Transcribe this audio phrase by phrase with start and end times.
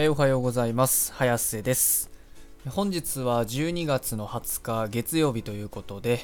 [0.00, 1.12] えーおはようございます。
[1.12, 2.08] 早瀬です。
[2.68, 6.20] 本日は12月の20日月曜日ということで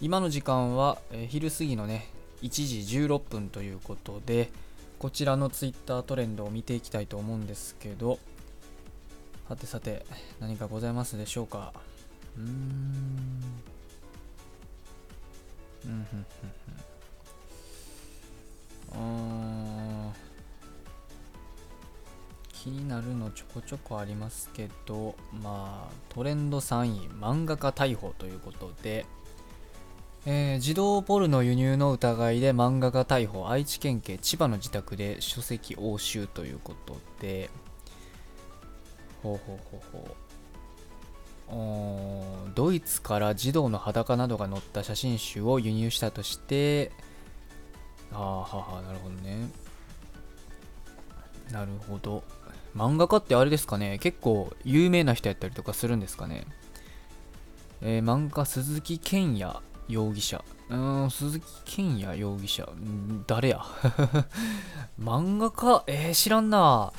[0.00, 2.08] 今の時間は、えー昼過ぎのね
[2.40, 4.48] 1時16分ということで
[4.98, 8.18] こちらのツイッタートレンドを見ていきたいと思うんですけど
[9.46, 10.06] さてさて
[10.40, 11.74] 何かございますでしょうか？
[12.38, 12.46] うーん。
[15.84, 16.26] うんふん
[18.90, 20.27] ふんふん。
[22.62, 29.06] 気になるのちょこちょこありますけどまあトレンド3位漫画家逮捕ということで、
[30.26, 37.48] えー児童ポルノ輸入の疑いで漫画家逮捕愛知県警千葉の自宅で書籍押収ということで
[39.22, 40.14] ほうほうほうほう。
[42.54, 46.92] ドイツから児童の裸などが載った写真集を輸入したとして
[48.12, 49.48] ああははなるほどね。
[51.50, 52.22] なるほど。
[52.76, 56.46] 漫画家ってあれですかね結構有名な人やったりとかするんですかね。
[57.80, 59.56] えー漫画家鈴木健也
[59.88, 60.44] 容疑者。
[60.68, 62.68] うーん鈴木健也容疑者。
[63.26, 63.60] 誰や？
[65.00, 65.84] 漫画家？
[65.86, 66.92] えー、知らんな。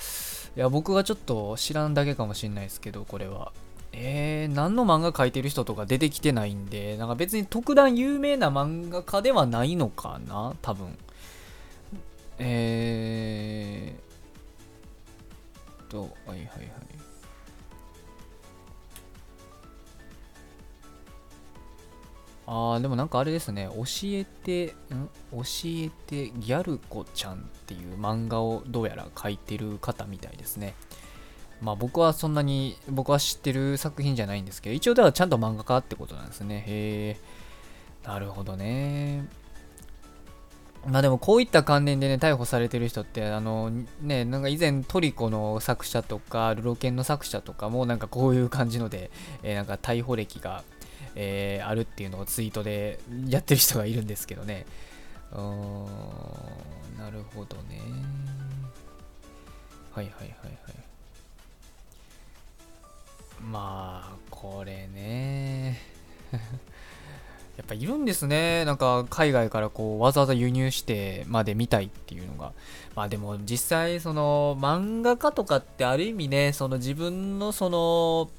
[0.58, 3.52] いや僕がちょっと知らんだけかもしんないですけどこれは。
[3.92, 10.98] えー、何の漫画描いてる人とか出てきてないんでなんか別に特段有名な漫画家ではないのかな多分。
[12.38, 14.09] えー
[15.90, 16.50] と、はいはいはい。
[22.52, 25.10] あー、でもなんかあれですね、教えて、ん？
[25.32, 27.38] 教えてギャル子ちゃんっ
[27.68, 30.74] ていう漫画をどうやら描いてる方みたいですね。
[31.62, 36.64] まあ僕はそんなに、僕は知ってる作品じゃないんですけど、一応だからちゃんと漫画家ってことなんですね。
[36.66, 37.18] へ
[38.04, 39.28] え、なるほどね。
[40.90, 43.70] まあでもこういった関連でね逮捕されてる人ってあの
[44.02, 49.12] ねなんか以前トリコの作者とかルロケンの作者とかもなんかこういう感じので、
[49.44, 50.64] えーなんか逮捕歴が、
[51.16, 54.66] えーあるっていうのをツイートでやってる人がいるんですけどね。
[55.32, 55.86] うーん
[56.98, 57.80] なるほどね。
[59.94, 60.54] はいはいはいはい。
[63.42, 65.78] まあこれね。
[67.60, 68.64] やっぱいるんですね。
[68.64, 72.54] なんか海外からこうわざわざ輸入してまで見たいっていうのが。
[72.96, 78.30] まあでも実際その漫画家とかってある意味ね、その自分のその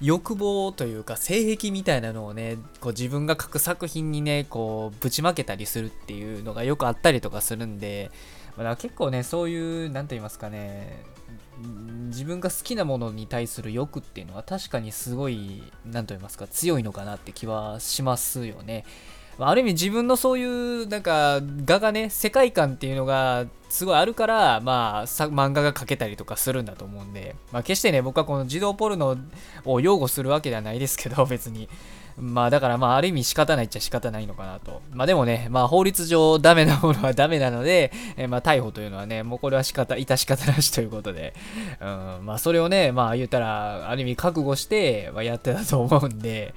[0.00, 8.10] 欲望というか性癖みたいなのをね、こう自分が書く作品にね、こうぶちまけたりするっていうのがよくあったりとかするんで、
[8.56, 11.02] まあ結構ね、そういう、なんと言いますかね、
[12.08, 18.84] 自分が好きなものに対する欲っていうのは確かにすごい何と言いますか強いのかなって気はしますよね。
[19.38, 29.16] ある意味自分のそういうなんか画がね世界観っていうのがすごいあるからまあ漫画が描けたりとかするんだと思うんで、まあ、決してね僕はこの児童ポルノ
[29.64, 31.68] を擁護するわけではないですけど別に
[32.20, 34.82] まあだからまあある意味仕方ないっちゃ仕方ないのかなと。
[34.92, 41.34] まあでもね、まあ法律上ダメなものはダメなので、えーまあ逮捕というのはね、もうこれは仕方、致し方なしということで、
[41.80, 46.54] うん、まあそれをね、まあ言ったら、ある意味覚悟して、まあ、やってたと思うんで、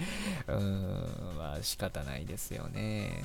[0.47, 0.87] うん、
[1.37, 3.23] まあ仕方ないですよね。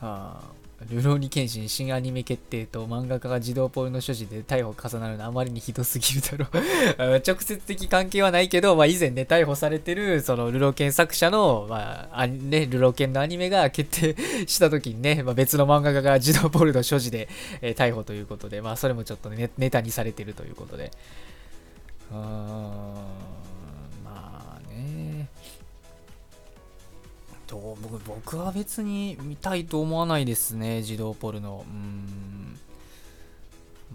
[0.00, 0.67] はあ。
[0.86, 7.18] ルローニケンシン新アニメ決定と漫画家が児童ポールノ所持で逮捕重なるのあまりにひどすぎるだろう。
[7.26, 17.28] 直接的関係はないけど、まあ、以前ね逮捕されてるそのルロケン作者の、まね、ルロケンのアニメが決定した時にね、まあ、別の漫画家が児童ポールノ所持で、
[17.60, 20.90] えー逮捕ということで、まあ、それもちょっとねネタにされてるということで。
[22.10, 22.18] うー。
[22.18, 23.27] ん
[27.48, 31.64] どう僕僕は別に見たいと思わないですね児童ポルノ。
[31.66, 32.58] うん。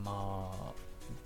[0.04, 0.74] まあ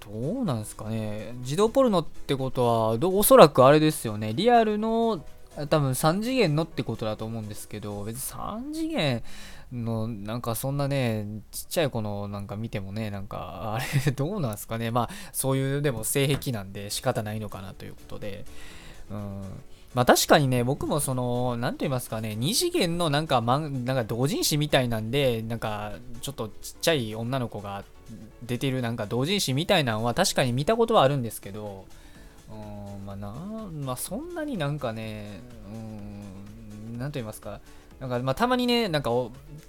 [0.06, 1.34] どうなんですかね。
[1.42, 4.34] 児童ポルノってことはおそらくあれですよね。
[4.34, 5.26] リアルの
[5.70, 9.24] 多分3次元のってことだと思うんですけど別に3次元
[9.72, 14.92] のなんかそんなねちっちゃい子のなんか見てもねなんかあれどうなんですかね。
[14.92, 18.44] まあそういうでも性癖なんで仕方ないのかなということで。
[19.10, 19.44] うん。
[19.94, 27.84] まあ確かにね、僕もその、なんと言いますかね、二次元のなんか、まんなんか同人誌みたいなんで、なんか、ちょっとちっちゃい女の子が
[28.44, 31.86] 出てるなんか同人誌みたいなのは確かに見たことはあるんですけど、
[32.50, 33.34] うん、まあな、
[33.86, 35.42] まあそんなになんかね、
[36.92, 37.60] うん、なんと言いますか、
[38.00, 39.10] なんかまあたまにね、なんか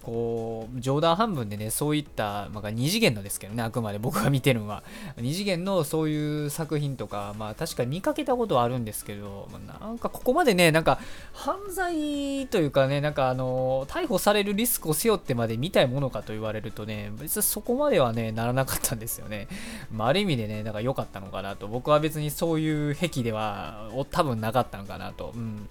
[0.02, 4.82] こう冗談半分でねそういった、まあ、2次元のですけどねあくまで僕が見てるのは。
[5.16, 10.98] 2次元のそういう作品とかまあ確か見かけたことはあるんですけど、まあ、なんかここまでねなんか
[11.32, 19.48] 犯罪というかねなんかあの逮捕されるリスクを背負ってまで見たいものかと言われるとね別にそこまではねならなかったんですよね、
[19.90, 25.68] まあ、ある意味でねなんか良かったのかなと僕は別にそういう癖では多分なかったのかなと、うん、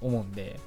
[0.00, 0.58] 思うんで。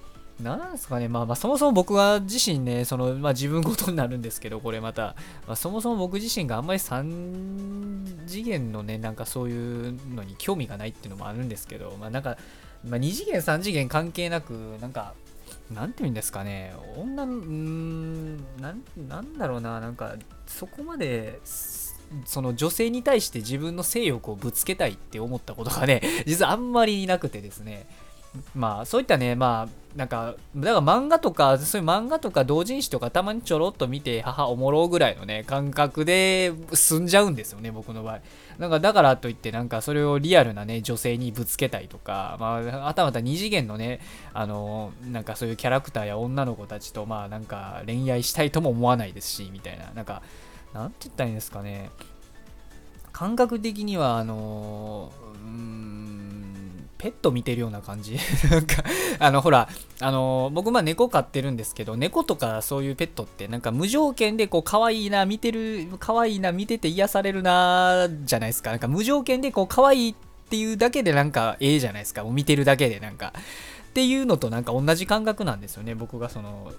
[0.42, 5.16] なんすかね、まあ、まあそもそも僕は自身ね、そのまあ、自分ごとになるんですけど、これまた、
[5.48, 12.38] まあ、そもそも僕自身があんまり3次元のね、なんかそういうのに興味がないっていうのもあるんですけど、まあなんか、
[12.88, 14.52] まあ、2次元、3次元関係なく、
[14.82, 15.14] なんか、
[15.72, 20.16] なんていうんですかね、女の、んなん、なんだろうな、なんか、
[20.48, 21.40] そこまで、
[22.26, 27.88] その女性に対して自分の性欲をぶつけたいって思ったことがね、実はあんまりなくてですね、
[28.56, 38.22] まあそういったねまあなんかだから漫画とかそういう漫画とか同人誌とかたまにちょろっと見て母おもろぐらいのね感覚で済んじゃうんですよね僕の場合。
[38.58, 44.00] なんかだからといってなんかそれをリアルなね女性にぶつけたいとかまああたまた2次元のね
[44.34, 49.92] あのなんかそういうキャラクターや女の子たちとまあなんか恋愛したいとも思わないですしみたいな。
[49.94, 50.22] なんか
[50.74, 51.90] なんて言ったらいいんですかね。
[53.12, 55.12] 感覚的にはあの
[55.44, 56.11] うん
[57.02, 58.16] ペット見てるような感じ
[58.52, 58.84] なんか、
[59.18, 59.68] あの、ほら、
[60.00, 68.70] あの、僕、まあ猫飼ってるんですけど、猫とかそういうペットって、なんか無条件で、こう、可愛いな、見てる、可愛いな、見てて癒されるな、じゃないですか。
[68.70, 70.16] なんか無条件で、こう、可愛いっ
[70.52, 72.24] ていうだけで、なんか、ええじゃないですか。
[72.24, 73.34] もう見てるだけで、なんか。
[73.92, 75.96] っていうのとなんか同じ感覚なんですよね。
[75.96, 76.72] 僕がその、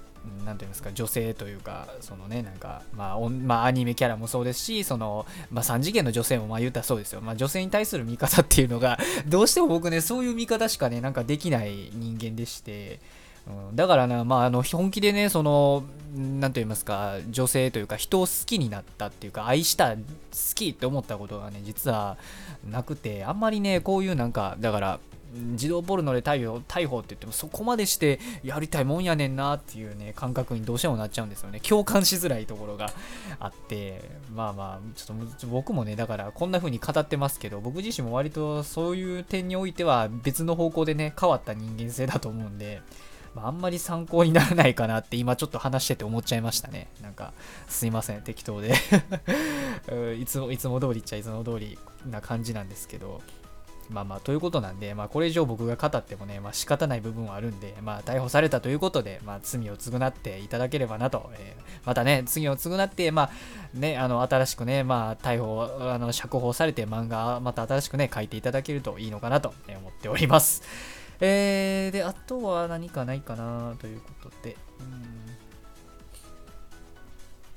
[0.46, 7.20] なんていうんですか、女性というか、そのね、なんか、まあ、まあ、アニメキャラもそうですし、その、まあ、3次元の女性もまあ言ったらそうですよ。
[7.20, 8.98] まあ、女性に対する見方っていうのが、
[9.28, 13.00] どうしても僕ね、そういう見方しかね、なんかできない人間でして、
[13.46, 15.84] うん、だからな、まあ、あの本気でね、その、
[16.16, 19.98] なんと言いますか、女性というか、人を好きになったっていうか、愛した、好
[20.54, 22.16] きって思ったことがね、実は
[22.70, 25.00] なくて、あんまりね、こういうなんか、だから、
[25.54, 31.60] 児童ポルノで逮捕逮捕って言ってもそこまでしてやりたいもんやねんなっていうね感覚にどうしてもなっちゃうんですよね。
[31.60, 32.90] 共感しづらいところが
[33.38, 34.02] あって
[34.34, 42.82] まあまあちょっと僕もねだからこんな風に語ってますけど僕自身も割とそういう点においては別の方向でね変わった人間性だと思うんで
[43.34, 46.88] まあ、あんまり参考にならないかなって今ちょっと話してて思っちゃいましたね。
[47.02, 47.32] なんか、
[47.66, 48.74] すいません、適当で。
[50.20, 51.78] いつも、いつも通りっちゃいつも通り
[52.10, 53.22] な感じなんですけど、
[53.92, 63.30] まあまあ、ということなんで、まあ、これ以上僕が語ってもね、まあ、仕方ない部分はあるんで、まあ、逮捕されたということで、まあ、罪を償っていただければなと、えー、またね、罪を償って、まあ、
[63.74, 70.62] ね、あの、新しくね、まあ、逮捕、あの、釈放されて漫画、また新しくね、書いていただけるといいのかなと思っております。
[71.20, 75.21] えー、で、あとは何かないかなということで、うん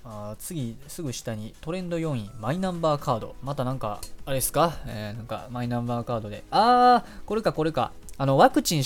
[0.08, 3.36] あ次、すぐ下にトレンド4位、マイナンバーカード。
[3.42, 4.74] またなんか、あれですか？
[4.86, 6.44] えー、なんか、マイナンバーカードで。
[6.52, 7.92] あー、これか、これか。
[8.18, 8.84] あの、ワクチン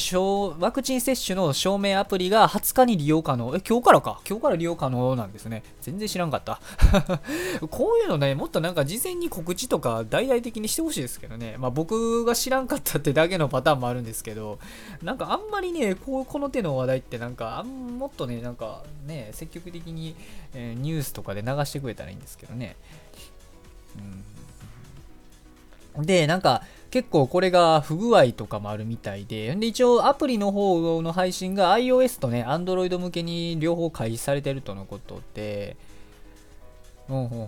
[0.59, 3.55] ワクチン接種の証明アプリが20日に利用可能。
[3.55, 4.21] え、今日からか？
[4.27, 5.61] 今日から利用可能なんですね。
[5.81, 6.59] 全然知らんかった。
[7.69, 11.57] こういうのね、もっとなんか事前に告知とか大々的にしてほしいですけどね。
[11.59, 14.57] まあ僕が知らんかったってだけのパターンもあるんですけど、
[15.03, 20.15] なんかあんまりね、こうこの手の話題ってなんか、あんもっとね、なんかね、積極的に、
[20.55, 22.75] え、ニュースとかで流してくれたらいいんですけどね。
[25.95, 35.77] うん、で、なんか、結構これが不具合とかもあるみたいで、で一応アプリの方の配信が iOS とね、Android 向けに両方開始されてるとのことで、
[37.07, 37.47] ほうほうほう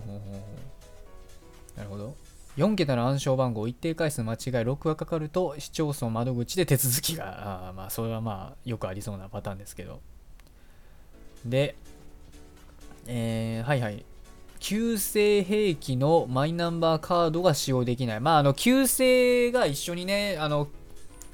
[1.74, 2.14] うなるほど。
[2.56, 10.00] 4桁の暗証番号一定回数間違いロックがかかると市町村窓口で手続きが、あまあそれはまあよくありそうなパターンですけど。
[11.44, 11.74] で、
[13.06, 14.04] えー、はいはい。
[14.62, 18.20] 旧正兵器のマイナンバーカードが使用できない。
[18.20, 20.68] まあ、あの、旧姓が一緒にね、あの、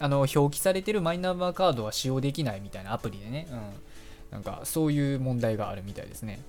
[0.01, 3.61] あの表記されてるマイナンバーカードは使用できないみたいなアプリでね、うん。
[4.31, 6.41] なんか、そういう問題があるみたいですね。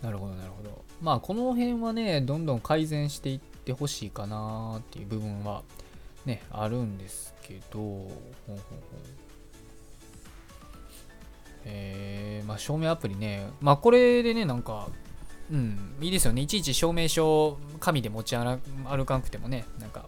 [0.00, 0.84] なるほど、なるほど。
[1.02, 5.64] まあ、この辺はね、どんどん改善していってほしいかなっていう部分は
[6.24, 8.06] ね、あるんですけど、ほ
[8.46, 9.19] うほうほう
[11.64, 14.88] えー、まあ、証明アプリね、まあ、これでね、なんか、
[15.50, 16.42] うん、いいですよね。
[16.42, 20.06] いちいち証明書、紙で持ち歩かなくてもね、なんか、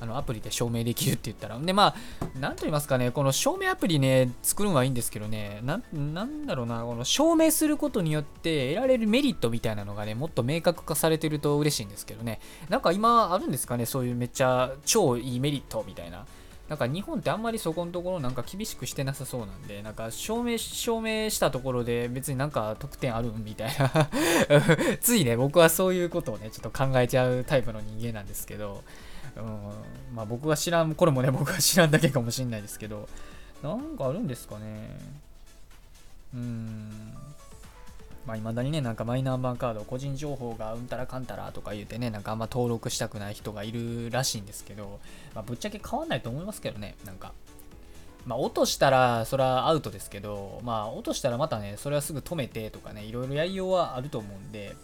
[0.00, 1.58] あのアプリで証明できるって言ったら。
[1.58, 12.40] で、まあ、なんと言いますかね、この証明アプリね、作るのはいいんですけどね、ななんだろうな、この証明することによって得られるメリットみたいなのがね、もっと明確化されてると嬉しいんですけどね。
[12.68, 16.26] なんか今あるんですかね、そういうめっちゃ超いいメリットみたいな。
[16.68, 24.08] なんか日本ってあんまりそこのところなんか厳しくしてなさそうなんで、なんか証明、証明したところで別になんか得点あるみたいな
[25.00, 28.82] ついね、僕はそういうことをね、ちょっと考えちゃうタイプの人間なんですけど、
[29.36, 33.08] うん、まあ僕は知らん、これもね、僕は知らんだけかもしれないですけど、
[33.62, 34.98] なんかあるんですかね。
[36.34, 37.14] うん。
[38.28, 45.00] まあ、未だにね、なんかマイナンバーカード、個人情報がうんたらかんたらとか言うてね、なんかあんま登録したくない人がいるらしいんですけど、
[45.34, 47.32] まあ、ぶっちゃけ変わんないと思いますけどね、なんか。
[48.26, 54.76] まあ、落としたら、それはアウトですけど、まあ、落としたらまたね、それはすぐ止めてとかね、いろいろやりようはあると思うんで、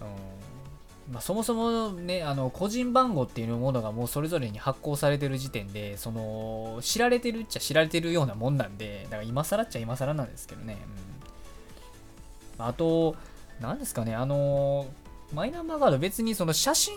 [0.00, 10.76] うんまあ、そもそもね、あの、個人番号っていうものがもうそれぞれに発行されてる時点で、その、知られてるっちゃ知られてるようなもんなんで、だから今更っちゃ今更なんですけどね。
[11.12, 11.17] うん
[12.58, 13.16] あと、
[13.60, 14.86] 何ですかね、あの
[15.32, 16.94] マイナンバーカード別にその写真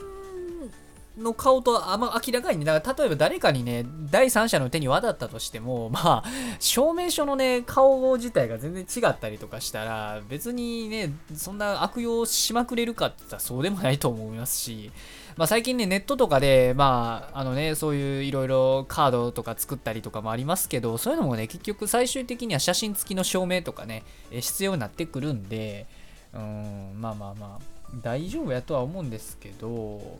[1.18, 6.24] の顔とあま明らかにね、だから例えば誰かにね、第三者の手に渡ったとしても、 まあ、
[6.60, 14.92] 証明書のね、顔自体が全然違ったりとかしたら、別にね、そんな悪用しまくれるかって言ったらそうでもないと思いますし、
[15.36, 25.88] まあ、最近ね、ネットとかで、まあ、あのね、そういういろいろカードとか作ったりとかもありますけど、そういうのもね、結局最終的には写真付きの証明とかね、え必要になってくるんで、
[26.34, 30.20] うん、まあまあまあ、大丈夫やとは思うんですけど、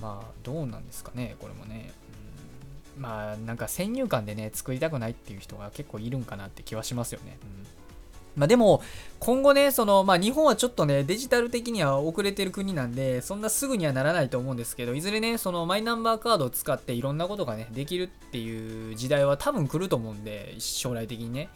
[0.00, 1.92] まあ、どうなんですかね、これもね。
[2.96, 7.38] うん、まあ、なんか先入観でね、作りたくないっていう人が結構いるんかなって気はしますよね。
[7.42, 7.62] うん
[8.36, 8.82] まあ、でも、
[9.18, 21.50] 今後ね、その、まあ、日本はちょっとね、デジタル的には遅れてる国なんで、そんなすぐにはならないと思うんですけど、いずれね、そのマイナンバーカードを使っていろんなことがね、できるっていう時代は多分来ると思うんで、将来的にね。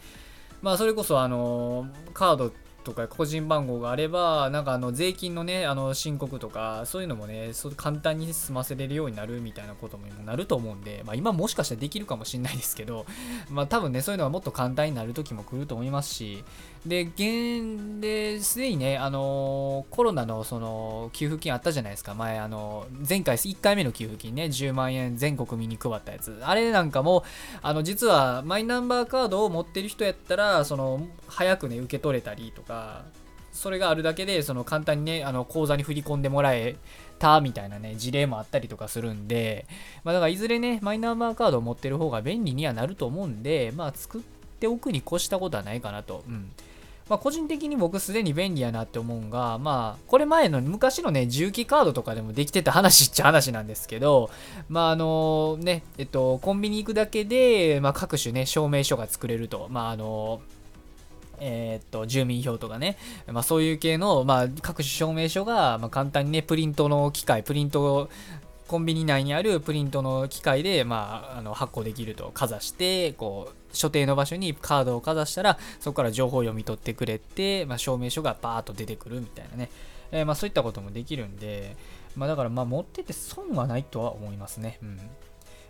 [0.61, 2.51] まあ、それこそ、あの、カード
[2.87, 13.05] とか個人番号があれば、なんかあの税金のね、あの申告とか、そういうのもね、そう簡単に済ませれるようになるみたいなこともなると思うんで、まあ今もしかしたらできるかもしれないですけど、
[13.51, 16.45] まあ多分ね、そういうのはもっと簡単になる時も来ると思いますし、
[16.85, 26.39] で、現で、すでにね、あのコロナのその給付金あったじゃないですか、前、あの前回1回目の給付金ね、10万円全国民に配ったやつ。
[26.41, 27.25] あれなんかも、
[27.61, 32.76] あの、実はマイナンバーカードを持ってる人やったら、その、早くね、受け取れたりとか、
[33.51, 36.75] それがあるだけでその簡単にねあの口座に振り込んでもらえ
[37.17, 39.65] たみたいなね事例もあったりとかするんで、
[40.03, 44.21] まあ、だからいずれねマイナンバーカードを持ってる方が便利にはなると思うんでまあ作っ
[44.59, 46.23] ておくに越したことはないかなと。
[46.27, 46.51] うん
[47.09, 54.29] まあ、個人的に僕すでに便利やなって思うんが、まあ、これ前の昔のね、重機カードとかでもできてた話っちゃ話なんですけど、
[54.67, 59.67] まあ、あのね、えっと、コンビニ行くだけで、まあ、各種ね、証明書が作れると。
[59.69, 60.41] まあ、あの
[61.39, 68.09] えー、っと、住民票とかね、まあそういう系の、まあ各種証明書が、まあ簡単にね、プリントの機械、プリント、
[68.67, 79.69] コンビニ内にあるプリントの機械で、まあ、あの発行できるとかざして、こう、所定の場所にカードをかざしたら、そこから情報を読み取ってくれて、まあ、証明書がバーッと出てくるみたいなね。
[80.11, 81.75] えー、まあそういったこともできるんで、
[82.15, 84.79] まあだからまあ持ってて損はないとは思いますね。
[84.81, 84.99] うん。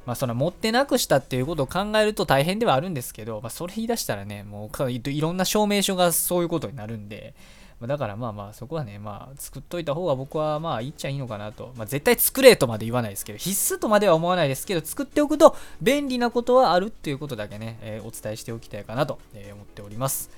[0.07, 7.35] まあ、その持ってなくしたっていうことを考えると大変ではあるんですけど、まあ、それ言い出したらね、もういろんな証明書がそういうことになるんで、
[7.81, 11.73] ま、だからまあまあそこはね、まあ作っといた方が僕はまあいっちゃいいのかなと。
[11.75, 19.19] まあ絶対作れとまで言わないですけど、必須とまでは思わないですけど、作っておくと便利なことはあるっていうことだけね、えー、お伝えしておきたいかなと、
[19.51, 20.29] 思っております。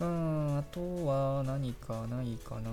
[0.00, 2.70] うん、あとは何かないかな。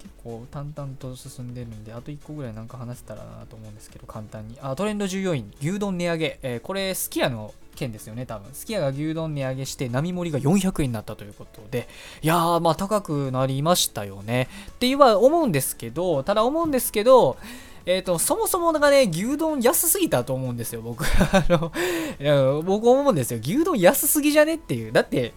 [0.00, 4.58] 結構淡々と進んでるんで、あと1個ぐらいなんか話せたらなと思うんですけど、簡単に。
[4.62, 6.38] あ、トレンド従業員、牛丼値上げ。
[6.42, 8.52] えー、これ、すき家の件ですよね、多分。
[8.54, 11.88] すき家が牛丼値上げして、並盛りが400円になったということで、
[12.22, 14.48] いやー、まあ高くなりましたよね。
[14.70, 17.36] って言は思うんですけど、ただ思うんですけど、
[17.86, 21.04] えっ、ー、と、そもそもがね、牛丼安すぎたと思うんですよ、僕。
[21.32, 23.40] あの、僕思うんですよ。
[23.40, 24.92] 牛丼安すぎじゃねっていう。
[24.92, 25.32] だって、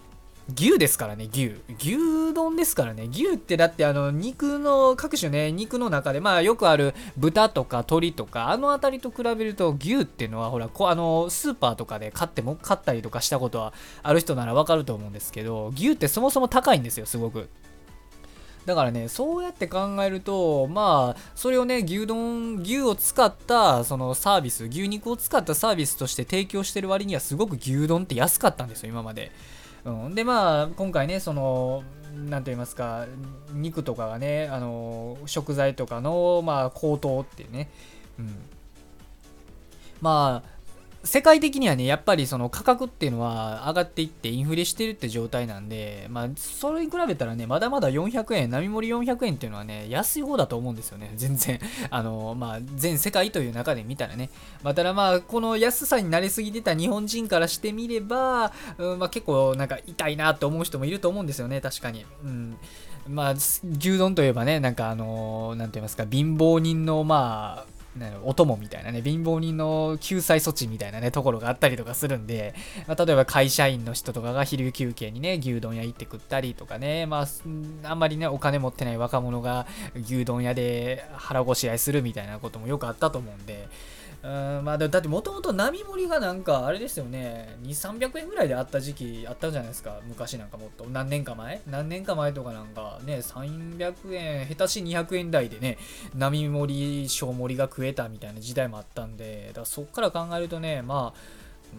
[0.50, 1.55] 牛ですからね、牛。
[1.79, 3.07] 牛丼ですからね。
[3.09, 13.73] 牛ってだってあの、肉の、各種ね、肉の中で、まあよくある豚とか鶏とか、あの辺りと比べると牛っていうのは、ほら、こあの、スーパーとかで買っても、買ったりとかしたことは
[14.03, 17.47] ある人ならわかると思うんですけど、牛ってそもそも高いんですよ、すごく。
[18.65, 29.31] だからね、そうやって考えると、まあ、それをね、牛丼、牛を使ったそのサービス、牛肉を使ったサービスとして提供してる割にはすごく牛丼って安かったんですよ、今まで。
[29.85, 31.83] うん、でまあ今回ねその
[32.15, 33.05] 何と言いますか
[33.51, 37.69] 肉とかがねあの食材とかのまあ高騰ってね、
[38.19, 38.35] うん、
[40.01, 40.52] まあ
[41.05, 51.60] 世界的にはね、やっぱりその価格っていうのは上がっていってインフレしてるって状態なんで、まあ、それに比べたらね、まだまだ400円、並盛り400円っていうのはね、安い方だと思うんですよね、全然。
[51.91, 54.29] あの、まあ、全世界という中で見たらね。
[54.63, 62.05] まあ、ただまあ、この安さになりすぎてた日本人からしてみれば、うん、まあ、結構なんか痛いなって思う人もいると思うんですよね、確かに。
[62.24, 62.57] うん。
[63.07, 67.73] まあ、牛丼といえばね、なんかあのなんて言いますか、貧乏人のまあ、
[68.23, 72.55] お供みたいなね、貧乏人の救済措置みたいなね、ところがあったりとかするんで、
[72.88, 77.27] まあ、例えば会社員の人とかが昼休憩にね、牛丼屋行って食ったりとかね、まあ、
[77.83, 83.67] あんまりね、お金持ってない若者が牛丼屋で腹ごしらえするみたいなこともよくあったと思うんで、
[84.24, 87.58] うんまあ、だってもともと並盛りがなんかあれですよね。
[87.63, 90.00] 2、300円ぐらいであった時期あったじゃないですか。
[90.08, 90.86] 昔なんかもっと。
[90.86, 91.62] 何年か前？
[91.70, 95.77] 何年か前とかなんかね300円下手し200円台でね
[96.15, 101.20] 並盛り小盛りが食えたみたいな時代もあったんでだそっから考えるとねまあ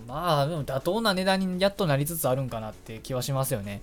[0.06, 3.80] まあでも妥当な値段にやっとなりつつあるんかなって気はしますよね。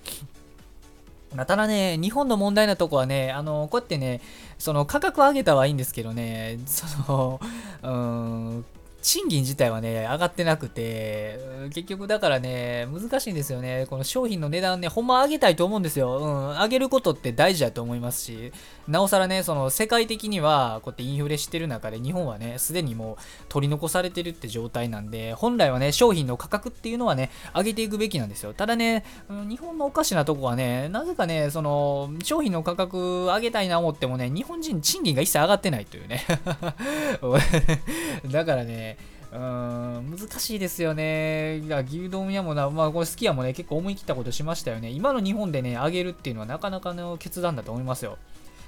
[1.34, 4.20] ま、ただね、日本の問題なとこはね、あの、こうやってね、
[4.62, 7.40] その価格上げたはいいんですけどね、その、
[7.82, 8.64] うん、
[9.02, 11.40] 賃金自体はね、上がってなくて、
[11.74, 13.86] 結局だからね、難しいんですよね。
[13.90, 16.18] この商品の値段ね、ほんま上げたいと思うんですよ。
[16.18, 18.52] うん、上げることって大事だと思いますし、
[18.86, 23.16] なおさらね、その世界的には、こうやってインフレしてる中で、日本はね、すでにもう
[23.48, 28.54] 取り残されてるって状態なんで、本来はね、商品の価格っていうのはね、上げていくべきなんですよ。
[28.54, 29.04] ただね、
[29.48, 36.24] 日本のおかしなとこはね、なぜかね、その、商品の価格上げたいな思ってもね、日本人賃金が一切上がってないというね。
[38.30, 38.91] だからね、
[39.32, 41.58] うん、難しいですよね。
[41.58, 44.90] いや、牛丼屋もな、まあ、これすき家もね、結構思い切ったことしましたよね。
[44.90, 48.18] 今の日本でね、上げるっていうのはなかなかの決断だと思いますよ。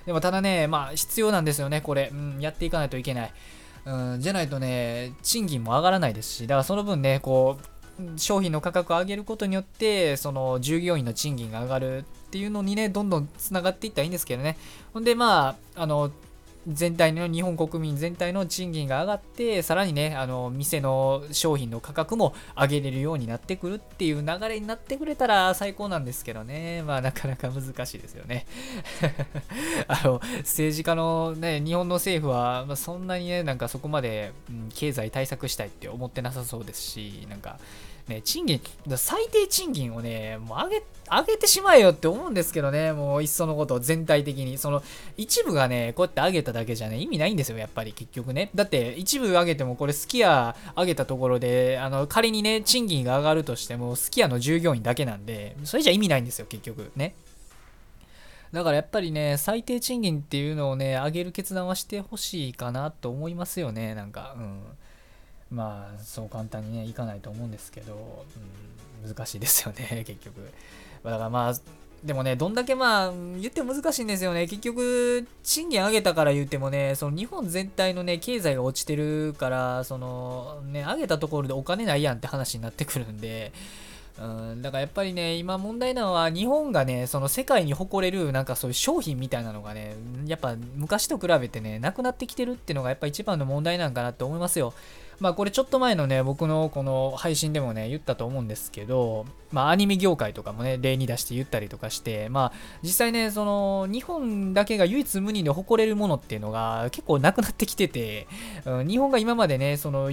[0.06, 2.10] でも、ただね、まあ、必要なんですよね、これ。
[2.10, 3.32] うん、やっていかないといけない。
[3.84, 14.56] うん、じゃないとね、賃金も上がらないですし、だからその分ね、こう、商品の価格を上げることによって、その従業員の賃金が上がるっていうのにね、どんどんつながっていったらいいんですけどね。
[14.94, 16.10] ほんで、まあ、あの、
[16.66, 26.82] 全体の日本国民全体の賃金が上がってさらにねあの店の商品の価格も上げれるようになってくるっていう流れになってくれたら最高なんですけどね。
[26.82, 28.46] まあなかなか難しいですよね。
[29.88, 37.58] あの政治家のね日本の政府は、ま、そんなにねなんかそこまで、うん、経済対策したいって思ってなさそうですしなんか
[38.08, 38.60] ね、賃金、
[38.96, 44.58] 最低賃金をね、もう上げ、上げてしまえよって思うんですけどね、もういっそのこと全体的に。
[44.58, 44.82] その、
[45.16, 48.50] 一部がね、こうやって上げただけじゃね、意味ないんですよ、やっぱり結局ね。
[48.54, 56.92] だって、一部上げてもこれスキヤ上げたところで、あの、仮にね、賃金が上がるとしても、スキヤの従業員だけなんで、それじゃ意味ないんですよ、結局。
[56.96, 57.14] ね。
[58.52, 64.36] だからやっぱりね、最低賃金っていうのをね、上げる決断はしてほしいかなと思いますよね、なんか。
[64.38, 64.62] うん。
[65.50, 68.24] まあそう簡単にねいかないと思うんですけど、
[69.04, 70.50] うん、難しいですよね 結局
[71.02, 71.54] だからまあ
[72.04, 74.46] でもね、どんだけまあ、言っても難しいんですよね。
[74.46, 83.52] 結局、賃金上げたから言ってもね、その日本全体のね、経済が落ちてるから、その、ね、上げたところでお金ないやんって話になってくるんで、
[84.20, 84.22] う
[84.54, 94.74] ん、だからやっぱりね、今問題なのは、日本がね、その世界に誇れる、なんかそういう商品みたいなのがね、やっぱ昔と比べてね、なくなってきてるっていうのがやっぱ一番の問題なんかなって思いますよ。
[95.20, 108.26] まあこれちょっと前のね、僕のこの配信でもね、言ったと思うんですけど、まあアニメ業界とかもね、例に出して言ったりとかして、まあ実際ね、その日本だけが唯一無二で誇れるものっていうのが結構なくなってきてて、
[108.64, 110.10] うん、日本が今までね、その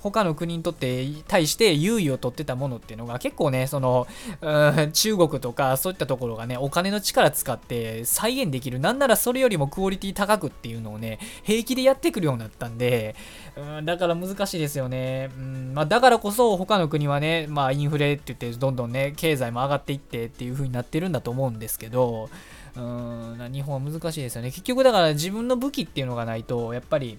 [0.00, 4.06] 他の国にとって対して優位を取ってたものっていうのが結構ね、その、
[4.40, 8.78] うん、中国とかそういったところがね、お金の力使って再現できる。
[8.78, 13.16] なんならそれよりもクオリティ高くっていうのをね、平気でやってくるようになったんで、
[13.56, 15.30] うん、だから難しいですよね。
[15.36, 22.28] うんまあ、だからこそ他の国はね、まあ、インフレって言ってどんどんね、経済も上がっていってっていう風になってるんだと思うんですけど、
[22.76, 24.50] うん日本は難しいですよね。
[24.50, 27.18] 結局だから自分の武器っていうのがないと、やっぱり、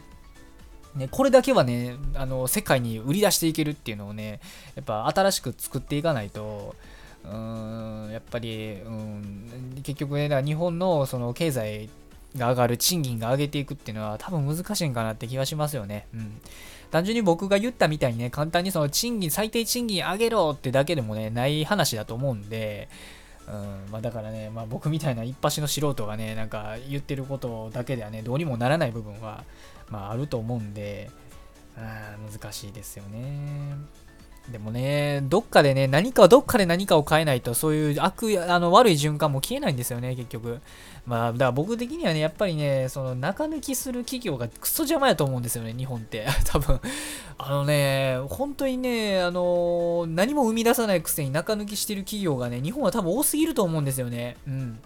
[0.96, 4.40] ね、これだけはね、あの世界に売り出していけるっていうのをね、
[4.76, 6.76] やっぱ新しく作っていかないと、
[7.24, 11.90] うーんやっぱり、うん、結局ね、だから日本のその経済
[12.36, 16.08] が上がる、賃金が上げていくっていうのは多分難しいんかなって気がしますよね。
[16.14, 16.42] うん。
[16.92, 22.90] 単純に僕が言ったみたいにね、簡単にその賃金、最低賃金上げろってだけでもね、ない話だと思うんで、
[23.48, 29.44] うんまあ、だからね、まあ、僕みたいな一発の素人がね、なんか言ってることだけではね、どうにもならない部分は、
[29.90, 31.10] まあ、あると思うんで、
[31.78, 33.78] あ難しいですよね。
[34.50, 40.60] でもね、どっかでね、何かどっかで何かを変えないと、そういう悪、あの悪い循環も消えないんですよね、結局。
[41.06, 46.28] まあ、だから僕的にはね、やっぱりね、その中抜きする企業がクソ邪魔やと思うんですよね、日本って。
[46.46, 46.80] 多分、
[47.38, 54.38] あのね、本当にね、あの何も生み出さないくせに中抜きしてる企業がね、日本は多分多すぎると思うんですよね。
[54.48, 54.80] うん。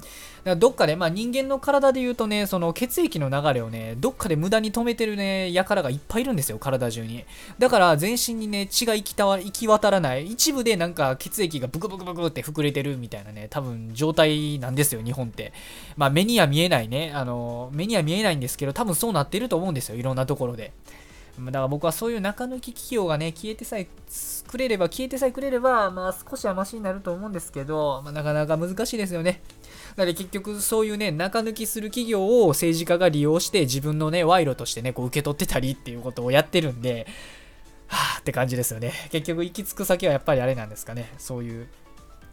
[0.45, 7.25] だからどっかで、まあ人間の体で言うとね、その血液の流れをね、どっかで無駄に止めてるね、輩がいっぱいいるんですよ、体中に。
[7.57, 10.27] だから全身にね、血が行きた行き渡らない。
[10.27, 15.51] 一部でなんか血液がブクブクブクって膨れてるみたいなね、多分状態なんですよ、日本って。
[15.97, 20.73] まあま目には見えないね、あの、目には見えないんですけど、多分そうなってると思うんですよ、いろんなところで。
[21.37, 23.87] だから僕はそういう中抜き企業がね、消えてさえ
[24.47, 29.41] くれれば、消えてさえくれれば、まあ少しはマシになると思うんですけど、まあ、なかなか難しいですよね。
[29.97, 37.05] なので結局そういうね、中抜きする企業を政治家が利用して自分のね、賄賂としてね、こう受け取ってたりっていうことをやってるんで、
[37.87, 38.93] はぁって感じですよね。
[39.11, 41.11] 結局行き着く先はやっぱりあれなんですかね。
[41.17, 41.67] そういう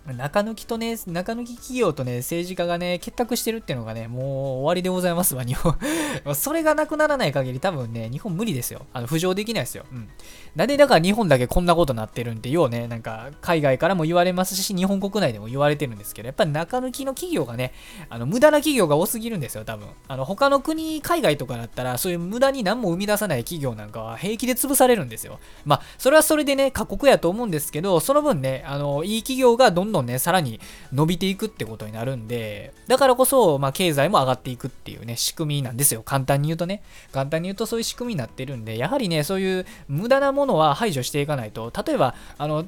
[0.07, 5.77] 中抜きとね、中抜き企業とね、政治家がね、結託してるっていうのがね、もう終わりでございますわ、日本。
[6.35, 8.87] それがなくならない限り多分ね、日本無理ですよ。
[8.93, 9.85] あの、浮上できないですよ。
[9.93, 10.09] うん。
[10.57, 17.73] なんでだから日本だけこんなことなってるんで、要ね、なんか、海外からも言われますし、日本国内でも言われてるんですけど、やっぱ中抜きの企業がね、
[18.11, 19.87] あの、無駄な企業が多すぎるんですよ、多分。
[20.09, 25.39] あの、他の国、海外とかだったら、そういう無駄に何も生み出さない企業なんかは平気で潰されるんですよ。
[25.65, 30.61] まあ、それはそれでね、過酷やと思うんですけど、その分ね、あの、いい企業がどんどんね、さらに
[30.93, 36.03] 伸びていくってことになるんで、だからこそ、まあ、経済も上がっていくっていうね、仕組みなんですよ。
[36.03, 36.83] 簡単に言うとね。
[37.13, 42.67] 簡単に言うとそういう仕組みになってるんで、やはりね、そういう無駄なものは排除していかないと、例えば、あの、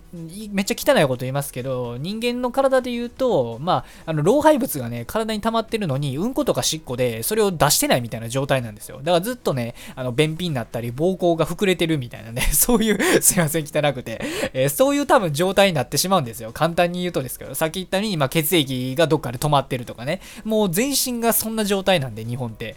[0.51, 8.99] めっちゃ汚いこと言いますけど、人間の体で言うと、まあ、あの、老廃物がね、体に溜まってるのに、うんことかしっこで、それを出してないみたいな状態なんですよ。
[8.99, 14.21] だからずっとね、あの、便秘になったり、膀胱が膨れてるみたいなね、 そういう、すいません、汚くて、
[14.53, 16.51] えー、そういう多分状態になってしまうんですよ。
[16.53, 22.77] 簡単に言うとですけど、さっき言ったように、まあ、血液がどっかで止まってるとかね、もう全身がそんな状態なんで、日本って。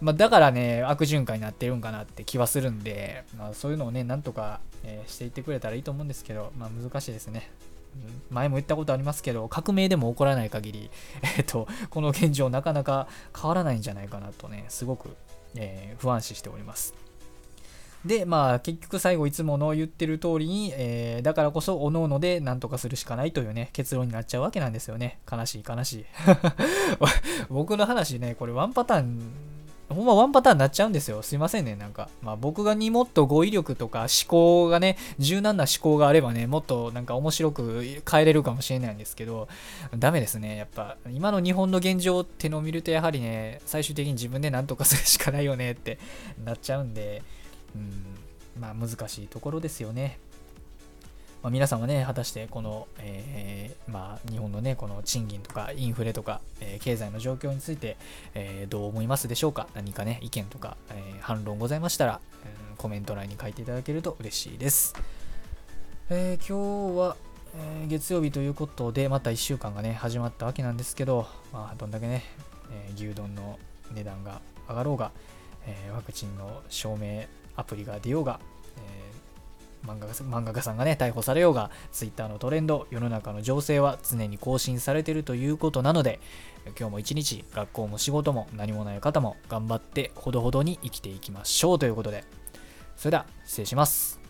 [0.00, 7.50] まあ、だからね、悪循環になってるんかなって気はするんで、まあ、そういうのをね、なんとか、えー、していってくれたらいいと思うんですけど、まあ、難しいですね。
[8.30, 10.90] 前も言ったことありますけど、革命でも起こらない限り、
[11.38, 15.16] えっ、と、この現状なかなか変わらないんじゃないかなとね、すごく、
[15.54, 17.05] えー、不安視しております。
[18.06, 25.18] で、まあ、結局最後いつもの言ってる通りに、えー、だからこそ、おのおので何とかするしかないというね、結論になっちゃうわけなんですよね。
[25.30, 26.04] 悲しい悲しい。
[27.50, 29.20] 僕の話ね、これワンパターン、
[29.88, 31.22] ほんまワンパターンになっちゃうんですよ。
[31.22, 32.08] すいませんね、なんか。
[32.22, 39.48] まあ僕がにもっと語彙力とか思考がね、柔軟な思考があればね、もっとなんか面白く変えれるかもしれないんですけど、
[39.96, 40.56] ダメですね。
[40.56, 45.98] やっぱ、今の日本の現状ってのを見ると、やはりね、最終的に自分で何とかするしかないよねって
[46.44, 47.22] なっちゃうんで、
[47.76, 50.18] うん、まあ難しいところですよね。
[51.42, 57.96] まあ、皆さんはね、果たしてこの、えー、まあ、日本のね、この賃金とかインフレとか、えー、経済の状況について、
[58.34, 59.68] えー、どう思いますでしょうか？
[59.74, 62.20] 何かね、意見とか、え反論ございましたら、
[62.72, 64.94] うん、コメント欄に書いていただけると嬉しいです。
[66.10, 67.16] え今日は、
[67.54, 72.24] え月曜日ということで、また1週間がね、始まったわけなんですけど、まあ、どんだけね、
[72.72, 73.58] え牛丼の
[73.94, 75.12] 値段が上がろうが、
[75.66, 78.40] えワクチンの証明アプリが出ようが、
[78.78, 86.20] えー、漫画漫画家さんがね、逮捕されようが、Twitter のトレンド、世の中の情勢は常に更新されているということなので、
[86.78, 92.24] 今日も一日、学校も仕事も何もない方も頑張ってほどほどに生きていきましょうということで、
[92.96, 94.25] それでは失礼します。